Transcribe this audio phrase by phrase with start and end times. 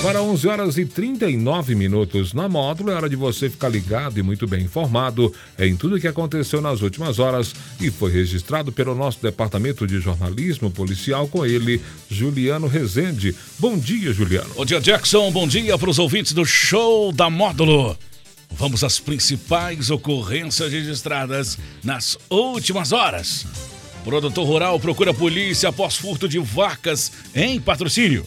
[0.00, 4.22] Agora 11 horas e 39 minutos na módulo, é hora de você ficar ligado e
[4.22, 9.20] muito bem informado em tudo que aconteceu nas últimas horas e foi registrado pelo nosso
[9.20, 13.36] departamento de jornalismo policial com ele, Juliano Rezende.
[13.58, 14.48] Bom dia, Juliano.
[14.54, 15.30] Bom dia, Jackson.
[15.30, 17.94] Bom dia para os ouvintes do show da módulo.
[18.52, 23.44] Vamos às principais ocorrências registradas nas últimas horas.
[24.02, 28.26] Produtor rural procura polícia após furto de vacas em patrocínio.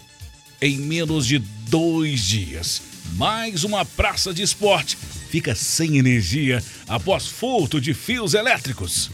[0.61, 1.39] Em menos de
[1.73, 2.83] dois dias,
[3.15, 9.09] mais uma praça de esporte fica sem energia após furto de fios elétricos.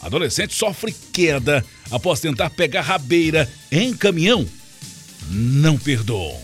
[0.00, 4.46] Adolescente sofre queda após tentar pegar rabeira em caminhão.
[5.28, 6.40] Não perdoam.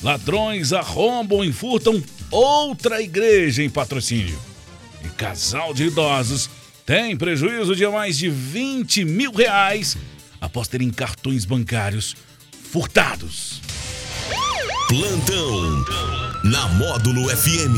[0.00, 2.00] Ladrões arrombam e furtam
[2.30, 4.38] outra igreja em patrocínio.
[5.04, 6.48] E casal de idosos
[6.86, 9.96] tem prejuízo de mais de 20 mil reais
[10.40, 12.14] após terem cartões bancários
[12.70, 13.60] furtados.
[14.90, 15.84] Plantão
[16.42, 17.76] na Módulo FM.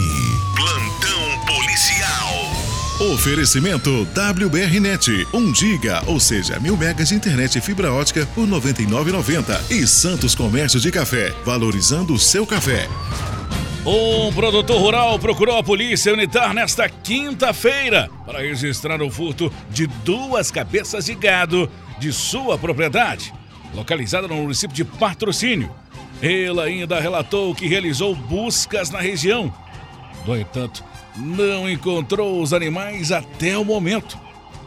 [0.56, 3.12] Plantão policial.
[3.12, 8.52] Oferecimento WBRnet, 1 giga, ou seja, mil megas de internet e fibra ótica por R$
[8.52, 9.70] 99,90.
[9.70, 12.88] E Santos Comércio de Café, valorizando o seu café.
[13.84, 20.50] Um produtor rural procurou a polícia militar nesta quinta-feira para registrar o furto de duas
[20.50, 23.34] cabeças de gado de sua propriedade,
[23.74, 25.82] localizada no município de Patrocínio.
[26.22, 29.52] Ele ainda relatou que realizou buscas na região.
[30.24, 30.84] No entanto,
[31.16, 34.16] não encontrou os animais até o momento.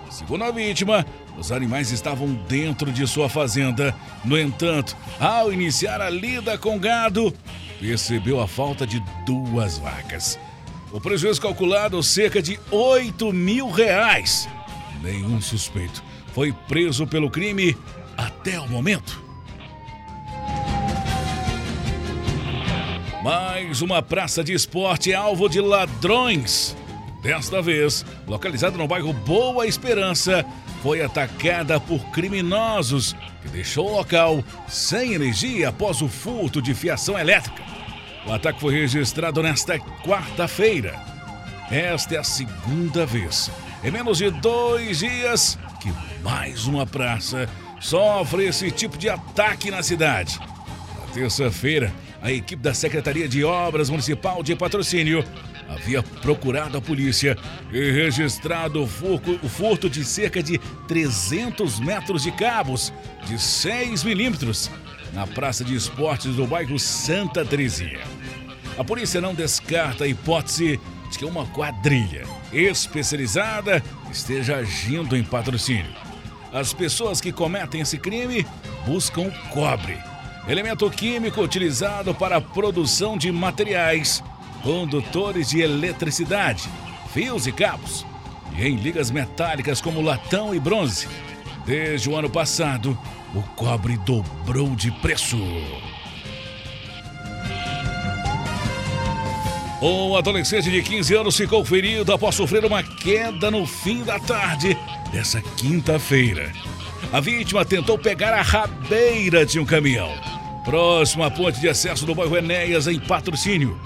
[0.10, 1.06] Segundo a vítima,
[1.38, 3.96] os animais estavam dentro de sua fazenda.
[4.24, 7.34] No entanto, ao iniciar a lida com gado,
[7.80, 10.38] percebeu a falta de duas vacas.
[10.92, 14.48] O prejuízo calculado cerca de 8 mil reais.
[15.02, 17.78] Nenhum suspeito foi preso pelo crime
[18.18, 19.25] até o momento.
[23.26, 26.78] Mais uma praça de esporte alvo de ladrões.
[27.24, 30.46] Desta vez, localizada no bairro Boa Esperança,
[30.84, 37.18] foi atacada por criminosos que deixou o local sem energia após o furto de fiação
[37.18, 37.64] elétrica.
[38.28, 40.94] O ataque foi registrado nesta quarta-feira.
[41.72, 43.50] Esta é a segunda vez
[43.84, 45.92] em menos de dois dias que
[46.22, 47.50] mais uma praça
[47.80, 50.40] sofre esse tipo de ataque na cidade.
[50.40, 51.92] Na terça-feira,
[52.26, 55.24] a equipe da Secretaria de Obras Municipal de Patrocínio
[55.70, 57.38] havia procurado a polícia
[57.72, 62.92] e registrado o furto, o furto de cerca de 300 metros de cabos
[63.28, 64.72] de 6 milímetros
[65.14, 68.02] na Praça de Esportes do bairro Santa Terezinha.
[68.76, 70.80] A polícia não descarta a hipótese
[71.12, 75.94] de que uma quadrilha especializada esteja agindo em patrocínio.
[76.52, 78.44] As pessoas que cometem esse crime
[78.88, 80.15] buscam cobre
[80.48, 84.24] elemento químico utilizado para a produção de materiais,
[84.62, 86.70] condutores de eletricidade,
[87.14, 88.06] fios e cabos,
[88.58, 91.08] e em ligas metálicas como latão e bronze.
[91.66, 92.98] Desde o ano passado,
[93.34, 95.38] o cobre dobrou de preço.
[99.82, 104.78] Um adolescente de 15 anos ficou ferido após sofrer uma queda no fim da tarde
[105.12, 106.52] dessa quinta-feira.
[107.12, 110.12] A vítima tentou pegar a rabeira de um caminhão,
[110.66, 113.80] próximo à ponte de acesso do bairro Enéas, em patrocínio.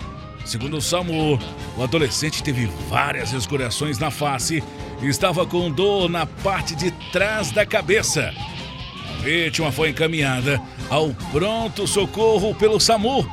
[0.46, 1.38] Segundo o SAMU,
[1.78, 4.64] o adolescente teve várias escoriações na face
[5.02, 8.34] e estava com dor na parte de trás da cabeça.
[9.20, 10.60] A vítima foi encaminhada
[10.90, 13.30] ao pronto socorro pelo SAMU,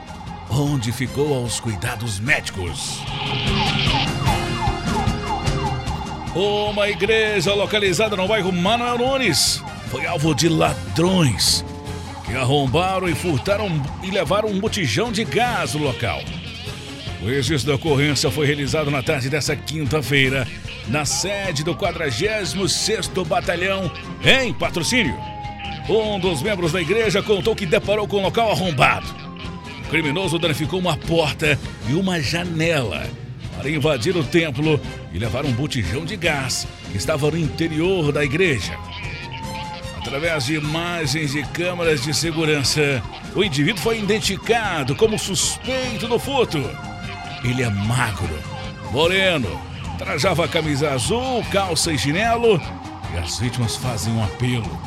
[0.50, 3.00] onde ficou aos cuidados médicos.
[6.34, 11.64] Uma igreja localizada no bairro Manuel Nunes foi alvo de ladrões
[12.26, 13.70] que arrombaram e furtaram
[14.02, 16.20] e levaram um botijão de gás no local.
[17.22, 20.46] O registro da ocorrência foi realizado na tarde dessa quinta-feira,
[20.88, 23.90] na sede do 46º Batalhão,
[24.22, 25.16] em patrocínio.
[25.88, 29.06] Um dos membros da igreja contou que deparou com o local arrombado.
[29.86, 31.58] O criminoso danificou uma porta
[31.88, 33.06] e uma janela
[33.56, 34.80] para invadir o templo
[35.12, 38.76] e levar um botijão de gás que estava no interior da igreja.
[40.06, 43.02] Através de imagens de câmeras de segurança,
[43.34, 46.58] o indivíduo foi identificado como suspeito do furto.
[47.42, 48.38] Ele é magro,
[48.92, 49.60] moreno,
[49.98, 52.62] trajava camisa azul, calça e chinelo,
[53.12, 54.80] e as vítimas fazem um apelo.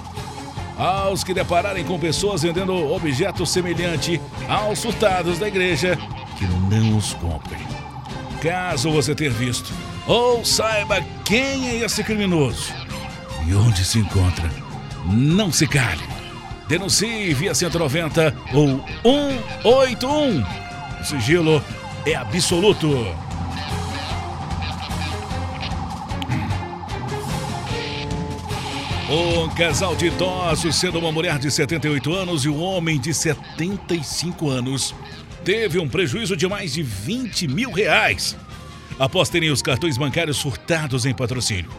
[0.77, 5.97] Aos que depararem com pessoas vendendo objetos semelhantes aos furtados da igreja,
[6.37, 7.59] que não os comprem.
[8.41, 9.73] Caso você ter visto
[10.07, 12.73] ou saiba quem é esse criminoso
[13.45, 14.49] e onde se encontra,
[15.05, 16.03] não se cale.
[16.67, 18.83] Denuncie via 190 ou
[19.63, 20.43] 181.
[21.01, 21.63] O sigilo
[22.05, 22.87] é absoluto.
[29.11, 34.47] Um casal de idosos, sendo uma mulher de 78 anos e um homem de 75
[34.47, 34.93] anos,
[35.43, 38.37] teve um prejuízo de mais de 20 mil reais
[38.99, 41.71] após terem os cartões bancários furtados em patrocínio.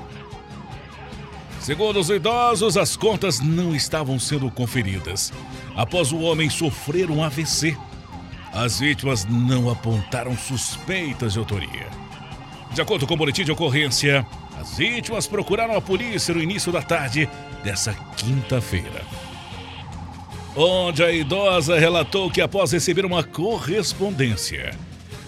[1.61, 5.31] Segundo os idosos, as contas não estavam sendo conferidas.
[5.77, 7.77] Após o homem sofrer um AVC,
[8.53, 11.87] as vítimas não apontaram suspeitas de autoria.
[12.73, 14.27] De acordo com o boletim de ocorrência,
[14.59, 17.29] as vítimas procuraram a polícia no início da tarde
[17.63, 19.03] dessa quinta-feira.
[20.57, 24.75] Onde a idosa relatou que após receber uma correspondência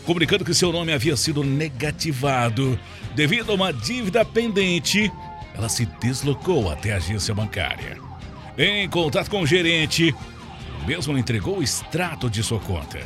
[0.05, 2.79] comunicando que seu nome havia sido negativado
[3.15, 5.13] devido a uma dívida pendente,
[5.55, 7.99] ela se deslocou até a agência bancária.
[8.57, 10.15] Em contato com o gerente,
[10.83, 13.01] o mesmo entregou o extrato de sua conta,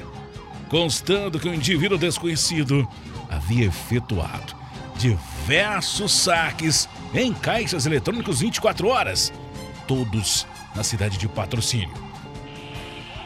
[0.69, 2.87] constando que o indivíduo desconhecido
[3.29, 4.57] havia efetuado
[4.97, 9.33] diversos saques em caixas eletrônicos 24 horas,
[9.87, 11.95] todos na cidade de patrocínio.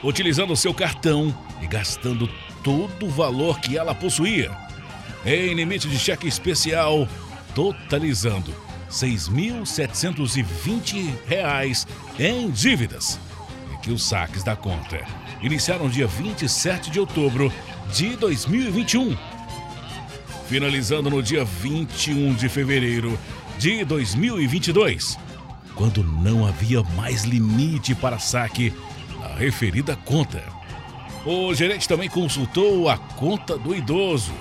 [0.02, 2.28] Utilizando seu cartão e gastando
[2.62, 4.50] todo o valor que ela possuía,
[5.25, 7.06] em limite de cheque especial,
[7.55, 8.55] totalizando
[8.90, 11.87] R$ 6.720
[12.19, 13.19] em dívidas.
[13.72, 15.06] E que os saques da conta
[15.40, 17.50] iniciaram dia 27 de outubro
[17.92, 19.16] de 2021
[20.50, 23.16] finalizando no dia 21 de fevereiro
[23.56, 25.16] de 2022,
[25.76, 28.75] quando não havia mais limite para saque
[29.20, 30.43] na referida conta.
[31.25, 34.32] O gerente também consultou a conta do idoso,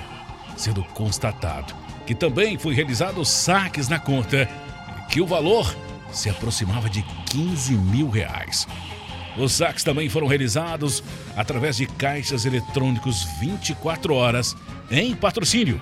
[0.58, 1.76] sendo constatado
[2.10, 4.50] que também foi realizado saques na conta
[5.12, 5.72] que o valor
[6.12, 8.68] se aproximava de 15 mil reais.
[9.38, 11.04] Os saques também foram realizados
[11.38, 14.58] através de caixas eletrônicos 24 horas
[14.90, 15.80] em patrocínio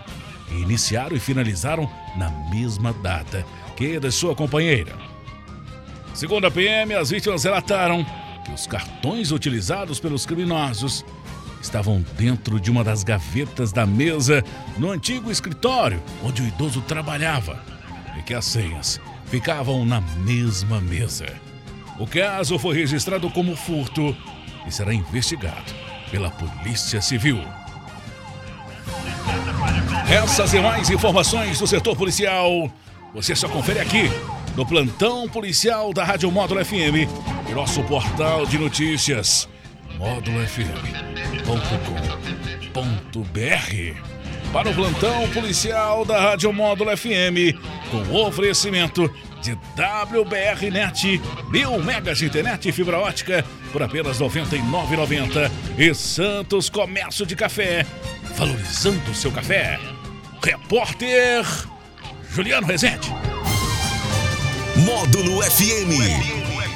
[0.51, 3.45] e iniciaram e finalizaram na mesma data
[3.77, 4.97] que da sua companheira.
[6.13, 8.05] Segundo a PM, as vítimas relataram
[8.43, 11.05] que os cartões utilizados pelos criminosos
[11.61, 14.43] estavam dentro de uma das gavetas da mesa
[14.77, 17.59] no antigo escritório onde o idoso trabalhava
[18.17, 21.27] e que as senhas ficavam na mesma mesa.
[21.99, 24.15] O caso foi registrado como furto
[24.65, 25.73] e será investigado
[26.11, 27.39] pela Polícia Civil.
[30.09, 32.71] Essas e mais informações do setor policial
[33.13, 34.11] você só confere aqui
[34.55, 37.09] no plantão policial da Rádio Módulo FM
[37.49, 39.47] e nosso portal de notícias
[41.47, 42.51] módulofm.com.br.
[44.51, 47.55] Para o plantão policial da Rádio Módulo FM,
[47.89, 49.09] com oferecimento
[49.41, 55.93] de WBR Net, mil megas de internet e fibra ótica por apenas R$ 99,90 e
[55.93, 57.85] Santos Comércio de Café,
[58.35, 59.79] valorizando o seu café.
[60.43, 61.45] Repórter
[62.29, 63.09] Juliano Rezende.
[64.85, 66.36] Módulo FM.